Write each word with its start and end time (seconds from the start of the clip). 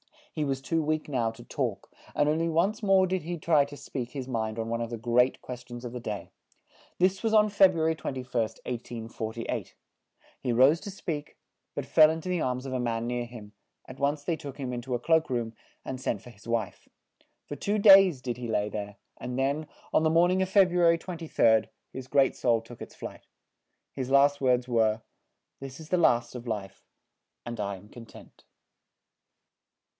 He 0.33 0.43
was 0.45 0.61
too 0.61 0.81
weak 0.81 1.07
now 1.09 1.29
to 1.31 1.43
talk, 1.43 1.91
and 2.15 2.27
on 2.27 2.39
ly 2.39 2.47
once 2.47 2.81
more 2.81 3.05
did 3.05 3.21
he 3.21 3.37
try 3.37 3.65
to 3.65 3.77
speak 3.77 4.11
his 4.11 4.27
mind 4.29 4.57
on 4.57 4.67
one 4.69 4.81
of 4.81 4.89
the 4.89 4.97
great 4.97 5.39
ques 5.41 5.63
tions 5.67 5.83
of 5.85 5.91
the 5.91 5.99
day. 5.99 6.31
This 6.97 7.21
was 7.21 7.33
on 7.35 7.49
Feb 7.49 7.75
ru 7.75 7.81
a 7.81 7.85
ry 7.87 7.93
21st, 7.93 8.57
1848. 9.13 9.75
He 10.39 10.53
rose 10.53 10.79
to 10.79 10.89
speak, 10.89 11.37
but 11.75 11.85
fell 11.85 12.09
in 12.09 12.21
to 12.21 12.29
the 12.29 12.39
arms 12.41 12.65
of 12.65 12.71
a 12.73 12.79
man 12.79 13.05
near 13.05 13.25
him; 13.25 13.51
at 13.87 13.99
once 13.99 14.23
they 14.23 14.37
took 14.37 14.57
him 14.57 14.73
in 14.73 14.81
to 14.83 14.95
a 14.95 14.99
cloak 14.99 15.29
room, 15.29 15.53
and 15.85 15.99
sent 16.01 16.21
for 16.23 16.29
his 16.31 16.47
wife. 16.47 16.87
For 17.45 17.57
two 17.57 17.77
days 17.77 18.21
did 18.21 18.37
he 18.37 18.47
lay 18.47 18.69
there, 18.69 18.95
and 19.17 19.37
then, 19.37 19.67
on 19.93 20.01
the 20.01 20.09
morn 20.09 20.31
ing 20.31 20.41
of 20.41 20.49
Feb 20.49 20.71
ru 20.71 20.81
a 20.83 20.91
ry 20.91 20.97
23d, 20.97 21.67
his 21.91 22.07
great 22.07 22.35
soul 22.35 22.61
took 22.61 22.81
its 22.81 22.95
flight. 22.95 23.27
His 23.93 24.09
last 24.09 24.41
words 24.41 24.67
were: 24.67 25.03
"This 25.59 25.79
is 25.79 25.89
the 25.89 25.97
last 25.97 26.33
of 26.33 26.47
life, 26.47 26.87
and 27.45 27.59
I 27.59 27.75
am 27.75 27.89
con 27.89 28.05
tent." 28.07 28.45